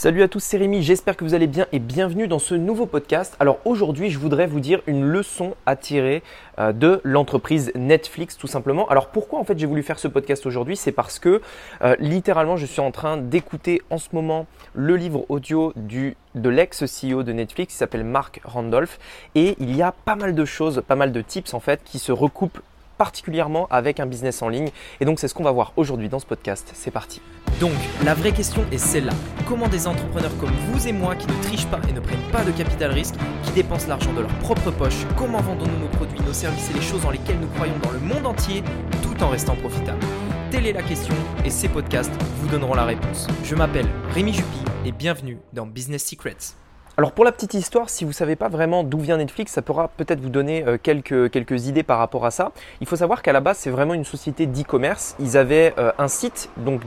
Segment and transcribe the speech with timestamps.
[0.00, 2.86] Salut à tous, c'est Rémi, j'espère que vous allez bien et bienvenue dans ce nouveau
[2.86, 3.34] podcast.
[3.40, 6.22] Alors aujourd'hui, je voudrais vous dire une leçon à tirer
[6.60, 8.88] euh, de l'entreprise Netflix tout simplement.
[8.90, 10.76] Alors pourquoi en fait j'ai voulu faire ce podcast aujourd'hui?
[10.76, 11.42] C'est parce que
[11.82, 17.24] euh, littéralement je suis en train d'écouter en ce moment le livre audio de l'ex-CEO
[17.24, 19.00] de Netflix qui s'appelle Mark Randolph
[19.34, 21.98] et il y a pas mal de choses, pas mal de tips en fait qui
[21.98, 22.60] se recoupent
[22.98, 24.68] particulièrement avec un business en ligne.
[25.00, 26.70] Et donc c'est ce qu'on va voir aujourd'hui dans ce podcast.
[26.74, 27.22] C'est parti.
[27.60, 27.72] Donc
[28.04, 29.14] la vraie question est celle-là.
[29.46, 32.44] Comment des entrepreneurs comme vous et moi qui ne trichent pas et ne prennent pas
[32.44, 36.32] de capital risque, qui dépensent l'argent de leur propre poche, comment vendons-nous nos produits, nos
[36.32, 38.62] services et les choses dans lesquelles nous croyons dans le monde entier
[39.02, 40.04] tout en restant profitables?
[40.50, 43.26] Telle est la question et ces podcasts vous donneront la réponse.
[43.44, 46.54] Je m'appelle Rémi Jupy et bienvenue dans Business Secrets.
[46.98, 49.62] Alors pour la petite histoire, si vous ne savez pas vraiment d'où vient Netflix, ça
[49.62, 52.50] pourra peut-être vous donner euh, quelques, quelques idées par rapport à ça.
[52.80, 55.14] Il faut savoir qu'à la base, c'est vraiment une société d'e-commerce.
[55.20, 56.80] Ils avaient euh, un site, donc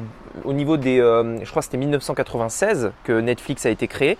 [0.44, 4.18] au niveau des, euh, je crois que c'était 1996 que Netflix a été créé.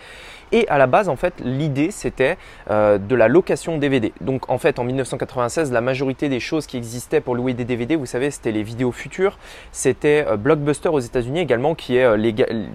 [0.52, 2.38] Et à la base, en fait, l'idée, c'était
[2.70, 4.12] euh, de la location DVD.
[4.22, 7.96] Donc, en fait, en 1996, la majorité des choses qui existaient pour louer des DVD,
[7.96, 9.38] vous savez, c'était les vidéos futures.
[9.72, 12.18] C'était euh, Blockbuster aux États-Unis également, qui est euh,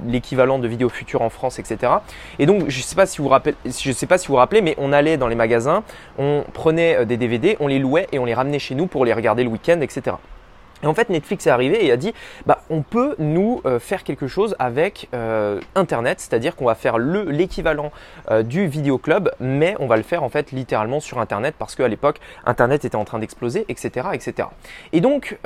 [0.06, 1.92] l'équivalent de vidéos futures en France, etc.
[2.38, 3.30] Et donc, je ne sais pas si vous
[3.70, 5.82] sais pas si vous vous rappelez, mais on allait dans les magasins,
[6.18, 9.12] on prenait des DVD, on les louait et on les ramenait chez nous pour les
[9.12, 10.16] regarder le week-end, etc.
[10.86, 12.14] Et en fait, Netflix est arrivé et a dit,
[12.46, 16.98] bah, on peut nous euh, faire quelque chose avec euh, Internet, c'est-à-dire qu'on va faire
[16.98, 17.90] l'équivalent
[18.30, 21.74] euh, du Video Club, mais on va le faire en fait littéralement sur Internet parce
[21.74, 24.48] qu'à l'époque, Internet était en train d'exploser, etc., etc.
[24.92, 25.38] Et donc,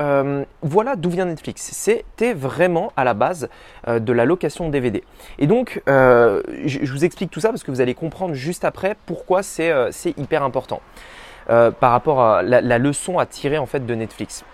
[0.63, 1.71] voilà d'où vient Netflix.
[1.73, 3.49] C'était vraiment à la base
[3.87, 5.03] de la location de DVD.
[5.39, 9.43] Et donc, je, vous explique tout ça parce que vous allez comprendre juste après pourquoi
[9.43, 9.73] c'est
[10.19, 10.83] hyper important
[11.47, 14.45] par rapport à la, la leçon à tirer en fait de Netflix.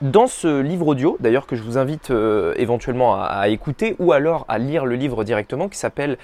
[0.00, 4.44] Dans ce livre audio, d'ailleurs que je vous invite euh, éventuellement à, écouter ou alors
[4.46, 6.18] à lire le livre directement, qui s'appelle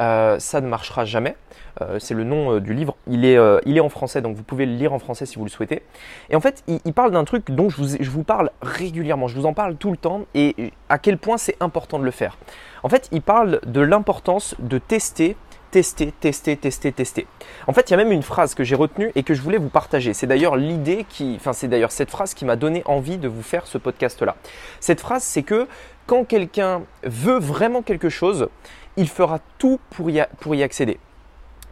[0.00, 1.36] euh, Ça ne marchera jamais.
[1.80, 2.96] Euh, c'est le nom du livre.
[3.06, 5.44] Il est, il est en français, donc vous pouvez le lire en français si vous
[5.44, 5.84] le souhaitez.
[6.28, 9.28] Et en fait, il, parle d'un truc dont je vous, je vous parle régulièrement.
[9.28, 12.10] Je vous en parle tout le temps et à quel point c'est important de le
[12.10, 12.36] faire.
[12.82, 15.36] En fait, il parle de l'importance de tester
[15.70, 17.26] tester, tester, tester, tester.
[17.66, 19.58] En fait, il y a même une phrase que j'ai retenue et que je voulais
[19.58, 20.14] vous partager.
[20.14, 23.42] C'est d'ailleurs l'idée qui, enfin, c'est d'ailleurs cette phrase qui m'a donné envie de vous
[23.42, 24.36] faire ce podcast-là.
[24.80, 25.68] Cette phrase, c'est que
[26.06, 28.48] quand quelqu'un veut vraiment quelque chose,
[28.96, 30.98] il fera tout pour y, pour y accéder.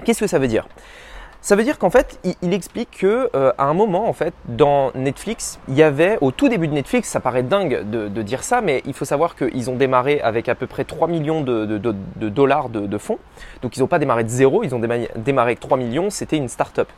[0.04, 0.68] Qu'est-ce que ça veut dire?
[1.40, 4.90] Ça veut dire qu'en fait, il, explique que euh, à un moment, en fait, dans
[4.94, 8.60] Netflix, il y avait au tout début de Netflix, ça paraît dingue de, dire ça,
[8.60, 11.78] mais il faut savoir qu'ils ont démarré avec à peu près 3 millions de,
[12.28, 13.18] dollars de, fonds.
[13.62, 15.08] Donc ils n'ont pas démarré de zéro, ils ont démarré,
[15.52, 16.10] avec 3 millions.
[16.10, 16.88] C'était une start-up.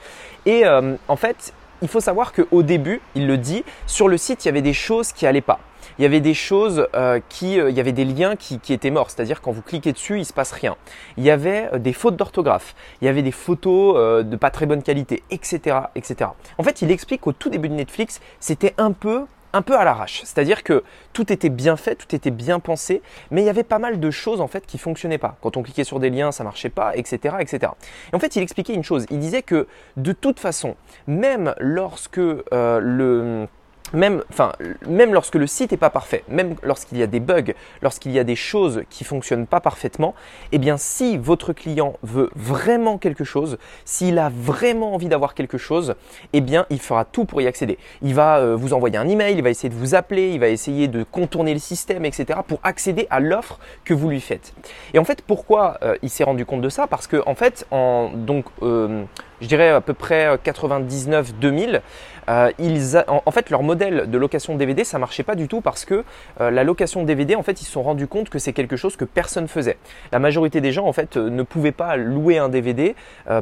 [0.46, 1.52] Et euh, en fait,
[1.82, 4.72] il faut savoir qu'au début, il le dit, sur le site, il y avait des
[4.72, 5.60] choses qui n'allaient pas
[5.98, 8.90] il y avait des choses euh, qui, euh, il y avait des liens qui, étaient
[8.90, 10.76] morts, c'est-à-dire quand vous cliquez dessus, il se passe rien.
[11.16, 14.66] Il y avait euh, des fautes d'orthographe, il y avait des photos de pas très
[14.66, 16.30] bonne qualité, etc., etc.
[16.58, 19.84] En fait, il explique qu'au tout début de Netflix, c'était un peu un peu à
[19.84, 20.20] l'arrache.
[20.24, 23.02] C'est-à-dire que tout était bien fait, tout était bien pensé,
[23.32, 25.36] mais il y avait pas mal de choses en fait qui fonctionnaient pas.
[25.42, 27.72] Quand on cliquait sur des liens, ça marchait pas, etc., etc.
[28.12, 29.06] Et en fait, il expliquait une chose.
[29.10, 29.66] Il disait que
[29.96, 30.76] de toute façon,
[31.08, 32.20] même lorsque
[32.52, 33.48] le
[33.92, 34.52] même, enfin,
[34.86, 37.52] même lorsque le site n'est pas parfait, même lorsqu'il y a des bugs,
[37.82, 40.14] lorsqu'il y a des choses qui fonctionnent pas parfaitement,
[40.52, 45.58] eh bien, si votre client veut vraiment quelque chose, s'il a vraiment envie d'avoir quelque
[45.58, 45.94] chose,
[46.32, 47.78] eh bien, il fera tout pour y accéder.
[48.02, 50.48] Il va euh, vous envoyer un email, il va essayer de vous appeler, il va
[50.48, 54.54] essayer de contourner le système, etc., pour accéder à l'offre que vous lui faites.
[54.94, 56.86] Et en fait, pourquoi euh, il s'est rendu compte de ça?
[56.86, 59.04] Parce que, en fait, en donc euh,
[59.40, 61.80] je dirais à peu près 99-2000,
[62.28, 65.84] euh, ils en, fait leur modèle de location DVD ça marchait pas du tout parce
[65.84, 66.04] que
[66.40, 68.96] euh, la location DVD en fait ils se sont rendus compte que c'est quelque chose
[68.96, 69.78] que personne faisait.
[70.12, 72.94] La majorité des gens en fait euh, ne pouvaient pas louer un DVD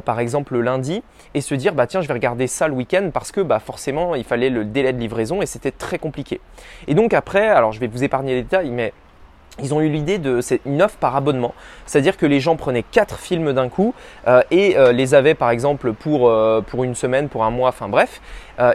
[0.05, 3.09] par exemple le lundi et se dire bah tiens je vais regarder ça le week-end
[3.13, 6.39] parce que bah forcément il fallait le délai de livraison et c'était très compliqué.
[6.87, 8.93] Et donc après alors je vais vous épargner les détails mais
[9.61, 11.53] ils ont eu l'idée de c'est une offre par abonnement,
[11.85, 13.93] c'est-à-dire que les gens prenaient quatre films d'un coup
[14.27, 17.69] euh, et euh, les avaient par exemple pour euh, pour une semaine, pour un mois,
[17.69, 18.21] enfin bref,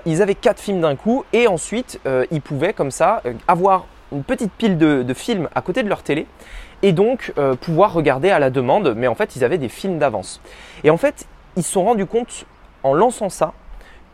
[0.07, 2.01] ils avaient quatre films d'un coup et ensuite
[2.31, 6.03] ils pouvaient comme ça avoir une petite pile de, de, films à côté de leur
[6.03, 6.27] télé
[6.83, 10.41] et donc pouvoir regarder à la demande, mais en fait ils avaient des films d'avance.
[10.85, 11.27] Et en fait
[11.57, 12.47] ils se sont rendus compte
[12.83, 13.53] en lançant ça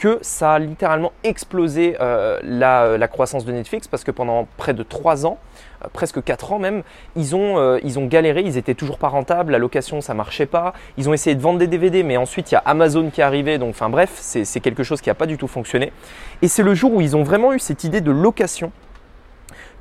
[0.01, 4.83] que ça a littéralement explosé euh, la, croissance de Netflix parce que pendant près de
[4.83, 5.37] 3 ans,
[5.85, 6.83] euh, presque 4 ans même,
[7.17, 11.11] ils ont, euh, galéré, ils étaient toujours pas rentables, la location ça marchait pas, ils
[11.11, 13.59] ont essayé de vendre des DVD mais ensuite il y a Amazon qui est arrivé,
[13.59, 15.93] donc enfin bref, c'est quelque chose qui n'a pas du tout fonctionné.
[16.41, 18.73] Et c'est le jour où ils ont vraiment eu cette idée de location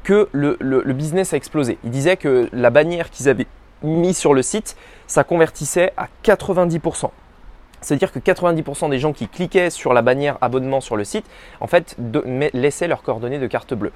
[0.04, 1.78] que le, le business a explosé.
[1.86, 3.48] Ils disaient que la bannière qu'ils avaient
[3.84, 4.76] mis sur le site,
[5.08, 7.10] ça convertissait à 90%.
[7.82, 11.26] C'est-à-dire que 90% des gens qui cliquaient sur la bannière abonnement sur le site,
[11.60, 11.96] en fait,
[12.54, 13.92] laissaient leurs coordonnées de carte bleue.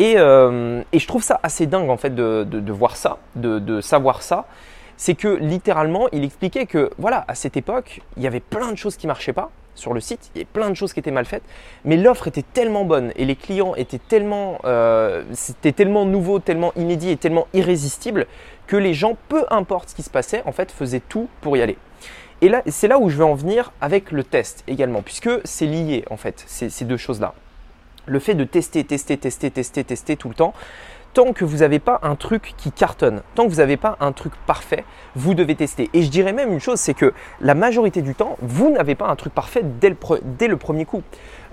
[0.00, 4.46] Euh, et, je trouve ça assez dingue, en fait, de, voir ça, de, savoir ça.
[4.96, 8.76] C'est que littéralement, il expliquait que, voilà, à cette époque, il y avait plein de
[8.76, 11.10] choses qui marchaient pas sur le site, il y avait plein de choses qui étaient
[11.10, 11.42] mal faites,
[11.86, 16.72] mais l'offre était tellement bonne et les clients étaient tellement, euh, c'était tellement nouveau, tellement
[16.76, 18.26] inédit et tellement irrésistible
[18.66, 21.62] que les gens, peu importe ce qui se passait, en fait, faisaient tout pour y
[21.62, 21.78] aller.
[22.42, 25.66] Et là, c'est là où je veux en venir avec le test également, puisque c'est
[25.66, 27.34] lié en fait, ces, deux choses-là.
[28.06, 30.54] Le fait de tester, tester, tester, tester, tester tout le temps,
[31.12, 34.12] tant que vous n'avez pas un truc qui cartonne, tant que vous n'avez pas un
[34.12, 34.84] truc parfait,
[35.16, 35.90] vous devez tester.
[35.92, 39.08] Et je dirais même une chose, c'est que la majorité du temps, vous n'avez pas
[39.08, 39.88] un truc parfait dès
[40.48, 41.02] le premier coup.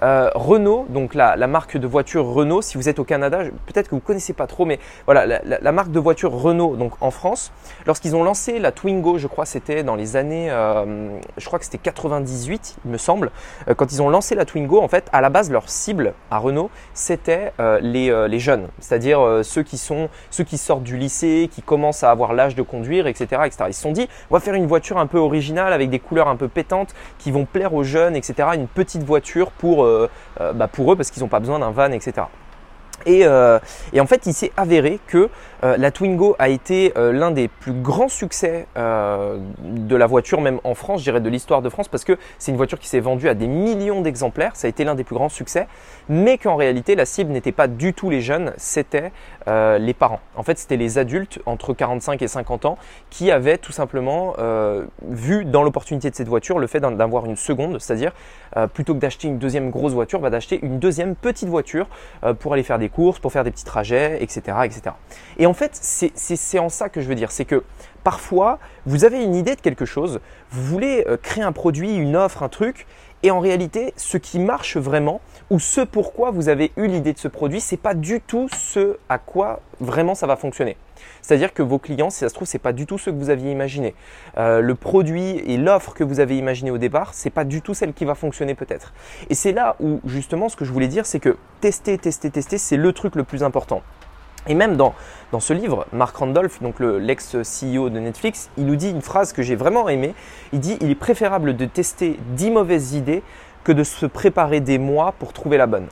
[0.03, 3.91] Euh, Renault, donc la, marque de voiture Renault, si vous êtes au Canada, peut-être que
[3.91, 7.51] vous ne connaissez pas trop, mais voilà, la, marque de voiture Renault, donc en France,
[7.85, 11.65] lorsqu'ils ont lancé la Twingo, je crois c'était dans les années, euh, je crois que
[11.65, 13.31] c'était 98, il me semble,
[13.67, 16.37] euh, quand ils ont lancé la Twingo, en fait, à la base, leur cible à
[16.37, 21.61] Renault, c'était les, les, jeunes, c'est-à-dire ceux qui sont, ceux qui sortent du lycée, qui
[21.61, 23.65] commencent à avoir l'âge de conduire, etc., etc.
[23.67, 26.27] Ils se sont dit, on va faire une voiture un peu originale avec des couleurs
[26.27, 28.49] un peu pétantes qui vont plaire aux jeunes, etc.
[28.53, 30.09] Une petite voiture pour euh,
[30.41, 32.27] euh, bah, pour eux parce qu'ils n'ont pas besoin d'un van, etc.
[33.07, 33.59] Euh,
[33.93, 35.29] et, en fait, il s'est avéré que
[35.63, 40.99] la Twingo a été l'un des plus grands succès de la voiture, même en France,
[40.99, 43.33] je dirais de l'histoire de France, parce que c'est une voiture qui s'est vendue à
[43.33, 44.55] des millions d'exemplaires.
[44.55, 45.67] Ça a été l'un des plus grands succès,
[46.09, 49.11] mais qu'en réalité, la cible n'était pas du tout les jeunes, c'était
[49.47, 50.19] euh, les parents.
[50.35, 52.77] En fait, c'était les adultes entre 45 et 50 ans
[53.09, 57.35] qui avaient tout simplement euh, vu dans l'opportunité de cette voiture le fait d'avoir une
[57.35, 58.11] seconde, c'est-à-dire
[58.55, 61.87] euh, plutôt que d'acheter une deuxième grosse voiture, bah, d'acheter une deuxième petite voiture
[62.39, 64.57] pour aller faire des courses, pour faire des petits trajets, etc.
[64.63, 64.95] etc.
[65.37, 67.63] Et en fait, c'est en ça que je veux dire, c'est que
[68.03, 70.19] parfois, vous avez une idée de quelque chose,
[70.51, 72.85] vous voulez créer un produit, une offre, un truc,
[73.23, 77.17] et en réalité, ce qui marche vraiment, ou ce pourquoi vous avez eu l'idée de
[77.17, 80.77] ce produit, c'est pas du tout ce à quoi vraiment ça va fonctionner.
[81.21, 83.29] C'est-à-dire que vos clients, si ça se trouve, c'est pas du tout ce que vous
[83.29, 83.95] aviez imaginé.
[84.37, 87.73] Euh, le produit et l'offre que vous avez imaginé au départ, c'est pas du tout
[87.73, 88.93] celle qui va fonctionner peut-être.
[89.29, 92.57] Et c'est là où justement, ce que je voulais dire, c'est que tester, tester, tester,
[92.57, 93.81] c'est le truc le plus important.
[94.47, 94.93] Et même dans,
[95.39, 99.55] ce livre, Mark Randolph, donc l'ex-CEO de Netflix, il nous dit une phrase que j'ai
[99.55, 100.13] vraiment aimée.
[100.53, 103.23] Il dit Il est préférable de tester 10 mauvaises idées
[103.63, 105.87] que de se préparer des mois pour trouver la bonne.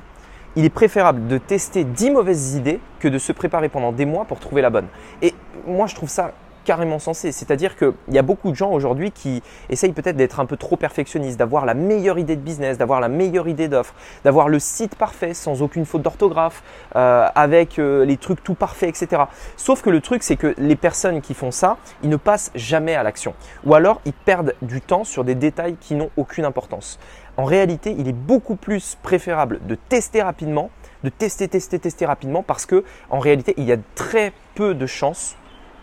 [0.55, 4.23] Il est préférable de tester 10 mauvaises idées que de se préparer pendant des mois
[4.23, 4.87] pour trouver la bonne.
[5.21, 5.33] Et
[5.67, 6.31] moi, je trouve ça
[6.65, 7.31] carrément sensé.
[7.31, 10.75] C'est-à-dire qu'il y a beaucoup de gens aujourd'hui qui essayent peut-être d'être un peu trop
[10.75, 13.93] perfectionnistes, d'avoir la meilleure idée de business, d'avoir la meilleure idée d'offre,
[14.25, 16.63] d'avoir le site parfait sans aucune faute d'orthographe,
[16.97, 19.23] euh, avec euh, les trucs tout parfaits, etc.
[19.55, 22.95] Sauf que le truc, c'est que les personnes qui font ça, ils ne passent jamais
[22.95, 23.33] à l'action.
[23.65, 26.99] Ou alors, ils perdent du temps sur des détails qui n'ont aucune importance.
[27.37, 30.69] En réalité, il est beaucoup plus préférable de tester rapidement,
[31.03, 34.85] de tester, tester, tester rapidement, parce que en réalité, il y a très peu de
[34.85, 35.35] chances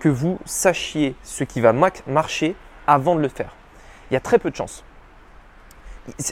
[0.02, 2.56] que vous sachiez ce qui va marcher
[2.88, 3.54] avant de le faire.
[4.10, 4.82] Il y a très peu de chances.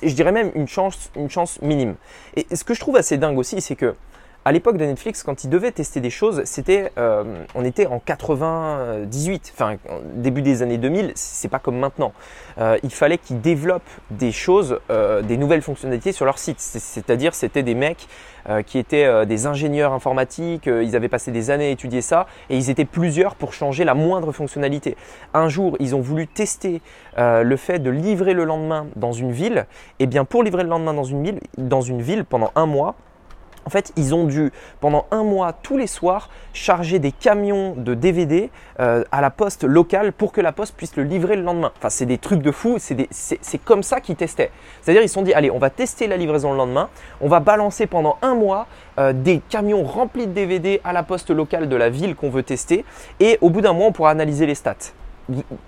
[0.02, 1.94] Je dirais même une chance, une chance minime.
[2.34, 3.94] Et ce que je trouve assez dingue aussi, c'est que
[4.44, 7.98] à l'époque de Netflix, quand ils devaient tester des choses, c'était, euh, on était en
[7.98, 9.76] 98, enfin
[10.14, 11.12] début des années 2000.
[11.14, 12.12] C'est pas comme maintenant.
[12.58, 16.58] Euh, il fallait qu'ils développent des choses, euh, des nouvelles fonctionnalités sur leur site.
[16.58, 18.08] C'est-à-dire, c'était des mecs
[18.64, 20.64] qui étaient des ingénieurs informatiques.
[20.64, 23.92] ils avaient passé des années à étudier ça et ils étaient plusieurs pour changer la
[23.92, 24.96] moindre fonctionnalité.
[25.34, 26.80] Un jour, ils ont voulu tester
[27.18, 29.66] le fait de livrer le lendemain dans une ville.
[29.98, 32.64] Et eh bien, pour livrer le lendemain dans une ville, dans une ville pendant un
[32.64, 32.96] mois
[33.66, 37.94] en fait, ils ont dû, pendant un mois, tous les soirs, charger des camions de
[37.94, 38.50] DVD
[38.80, 41.72] euh, à la poste locale pour que la poste puisse le livrer le lendemain.
[41.76, 44.50] Enfin, c'est des trucs de fou, c'est comme ça qu'ils testaient.
[44.82, 46.88] C'est-à-dire, ils se sont dit, allez, on va tester la livraison le lendemain,
[47.20, 48.66] on va balancer pendant un mois
[48.98, 52.42] euh, des camions remplis de DVD à la poste locale de la ville qu'on veut
[52.42, 52.84] tester,
[53.20, 54.92] et au bout d'un mois, on pourra analyser les stats.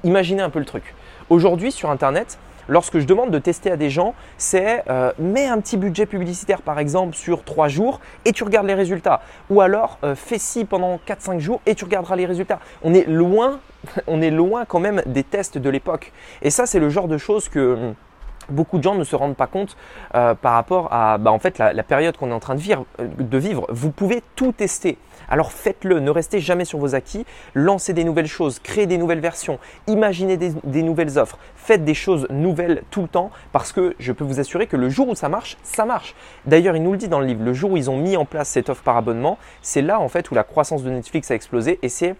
[0.02, 0.94] Imaginez un peu le truc.
[1.30, 5.60] Aujourd'hui, sur Internet, lorsque je demande de tester à des gens, c'est euh, mets un
[5.60, 9.20] petit budget publicitaire par exemple sur 3 jours et tu regardes les résultats.
[9.50, 12.60] Ou alors euh, fais ci pendant 4-5 jours et tu regarderas les résultats.
[12.82, 13.60] On est loin,
[14.06, 16.12] on est loin quand même des tests de l'époque.
[16.42, 17.94] Et ça, c'est le genre de choses que hum,
[18.52, 19.76] beaucoup de gens ne se rendent pas compte
[20.14, 22.86] euh, par rapport à bah, en fait, la, période qu'on est en train de vivre,
[22.98, 23.66] de vivre.
[23.70, 24.98] Vous pouvez tout tester.
[25.28, 29.20] Alors faites-le, ne restez jamais sur vos acquis, lancez des nouvelles choses, créez des nouvelles
[29.20, 34.12] versions, imaginez des, nouvelles offres, faites des choses nouvelles tout le temps parce que je
[34.12, 36.14] peux vous assurer que le jour où ça marche, ça marche.
[36.44, 38.24] D'ailleurs, il nous le dit dans le livre, le jour où ils ont mis en
[38.24, 41.34] place cette offre par abonnement, c'est là en fait où la croissance de Netflix a
[41.34, 42.14] explosé et c'est euh,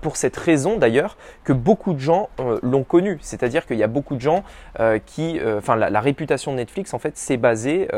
[0.00, 3.18] pour cette raison d'ailleurs que beaucoup de gens euh, l'ont connu.
[3.20, 4.44] C'est-à-dire qu'il y a beaucoup de gens
[4.80, 7.88] euh, qui, enfin la, réputation de Netflix en fait s'est basée,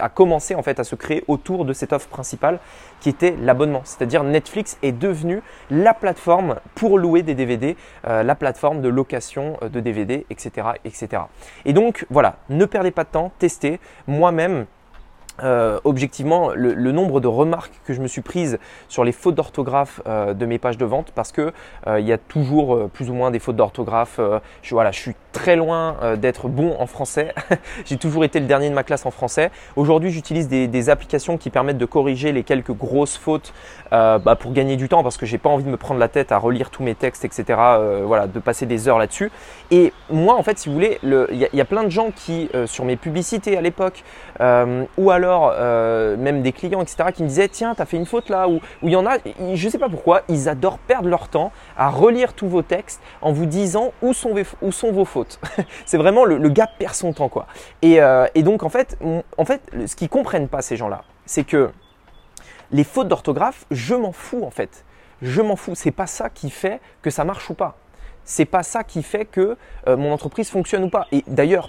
[0.00, 2.58] a commencé en fait à se créer autour de cette offre principale
[3.00, 3.82] qui était l'abonnement.
[3.84, 9.80] C'est-à-dire Netflix est devenu la plateforme pour louer des DVD, la plateforme de location de
[9.80, 11.22] DVD, etc., etc.
[11.64, 13.80] Et donc voilà, ne perdez pas de temps, testez.
[14.06, 14.66] Moi-même,
[15.42, 20.00] euh, objectivement le, nombre de remarques que je me suis prises sur les fautes d'orthographe
[20.06, 21.52] euh, de mes pages de vente parce que
[21.86, 24.20] euh, il y a toujours plus ou moins des fautes d'orthographe.
[24.62, 27.32] je, suis très loin d'être bon en français.
[27.84, 29.50] J'ai toujours été le dernier de ma classe en français.
[29.76, 33.52] Aujourd'hui, j'utilise des, applications qui permettent de corriger les quelques grosses fautes
[33.90, 36.32] bah, pour gagner du temps parce que j'ai pas envie de me prendre la tête
[36.32, 37.44] à relire tous mes textes, etc.
[38.04, 39.30] voilà, de passer des heures là-dessus.
[39.70, 42.84] Et moi, en fait, si vous voulez, il y, a plein de gens qui sur
[42.84, 44.02] mes publicités à l'époque
[44.40, 48.06] ou alors euh, même des clients, etc., qui me disaient Tiens, tu as fait une
[48.06, 49.18] faute là, ou il y en a,
[49.54, 53.00] je ne sais pas pourquoi, ils adorent perdre leur temps à relire tous vos textes
[53.22, 54.34] en vous disant où sont,
[54.92, 55.40] vos fautes.
[55.86, 57.46] c'est vraiment le, gars perd son temps, quoi.
[57.82, 58.98] Et, euh, et donc, en fait,
[59.38, 61.70] en fait, ce qu'ils comprennent pas, ces gens-là, c'est que
[62.72, 64.84] les fautes d'orthographe, je m'en fous, en fait.
[65.22, 65.74] Je m'en fous.
[65.74, 67.76] C'est pas ça qui fait que ça marche ou pas
[68.30, 69.56] c'est pas ça qui fait que
[69.88, 71.08] euh, mon entreprise fonctionne ou pas.
[71.10, 71.68] Et d'ailleurs,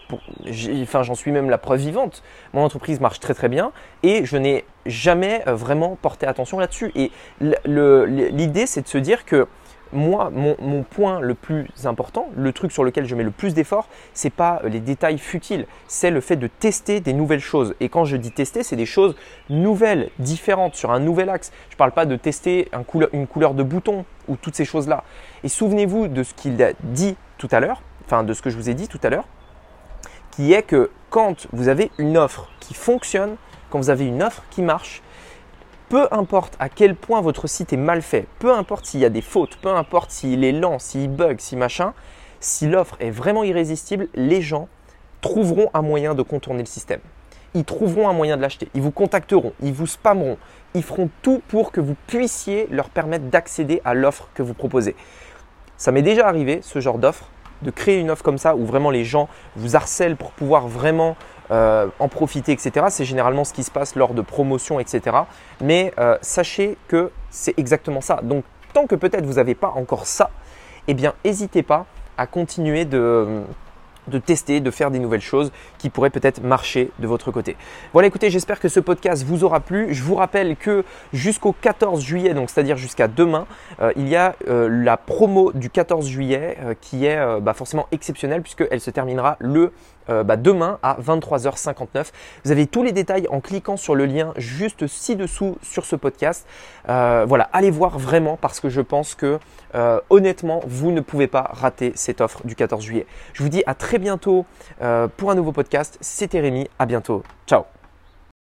[0.84, 2.22] enfin, j'en suis même la preuve vivante.
[2.54, 3.72] Mon entreprise marche très très bien
[4.04, 6.92] et je n'ai jamais euh, vraiment porté attention là-dessus.
[6.94, 9.48] Et l'idée, c'est de se dire que
[9.94, 13.88] moi, mon, point le plus important, le truc sur lequel je mets le plus d'efforts,
[14.14, 17.76] c'est pas les détails futiles, c'est le fait de tester des nouvelles choses.
[17.80, 19.16] Et quand je dis tester, c'est des choses
[19.50, 21.52] nouvelles, différentes, sur un nouvel axe.
[21.70, 22.70] Je ne parle pas de tester
[23.14, 25.04] une couleur de bouton ou toutes ces choses-là.
[25.44, 28.58] Et souvenez-vous de ce qu'il a dit tout à l'heure, enfin de ce que je
[28.58, 29.26] vous ai dit tout à l'heure,
[30.32, 33.36] qui est que quand vous avez une offre qui fonctionne,
[33.70, 35.02] quand vous avez une offre qui marche,
[35.92, 39.10] peu importe à quel point votre site est mal fait, peu importe s'il y a
[39.10, 41.94] des fautes, peu importe s'il est lent, s'il bug, si machin,
[42.40, 44.70] si l'offre est vraiment irrésistible, les gens
[45.20, 47.02] trouveront un moyen de contourner le système.
[47.56, 48.70] Ils trouveront un moyen de l'acheter.
[48.74, 50.38] Ils vous contacteront, ils vous spammeront,
[50.76, 54.96] ils feront tout pour que vous puissiez leur permettre d'accéder à l'offre que vous proposez.
[55.76, 57.28] Ça m'est déjà arrivé, ce genre d'offre,
[57.64, 61.18] de créer une offre comme ça où vraiment les gens vous harcèlent pour pouvoir vraiment
[61.52, 62.86] euh, en profiter, etc.
[62.90, 65.18] C'est généralement ce qui se passe lors de promotions, etc.
[65.60, 68.22] Mais euh, sachez que c'est exactement ça.
[68.24, 70.30] Donc tant que peut-être vous n'avez pas encore ça,
[70.88, 71.86] eh bien n'hésitez pas
[72.18, 73.42] à continuer de
[74.08, 77.56] de tester, de faire des nouvelles choses qui pourraient peut-être marcher de votre côté.
[77.94, 79.94] Voilà, écoutez, j'espère que ce podcast vous aura plu.
[79.94, 83.46] Je vous rappelle que jusqu'au 14 juillet, donc c'est-à-dire jusqu'à demain,
[83.80, 88.82] euh, il y a la promo du 14 juillet qui est bah, forcément exceptionnelle puisqu'elle
[88.82, 89.72] se terminera le
[90.10, 92.12] euh, bah, demain à 23h59.
[92.44, 96.48] Vous avez tous les détails en cliquant sur le lien juste ci-dessous sur ce podcast.
[96.90, 99.40] Euh, voilà, allez voir vraiment parce que je pense que
[99.76, 103.06] euh, honnêtement, vous ne pouvez pas rater cette offre du 14 juillet.
[103.34, 104.46] Je vous dis à très bientôt
[105.18, 105.98] pour un nouveau podcast.
[106.02, 107.24] C'était Rémi, à bientôt.
[107.48, 107.66] Ciao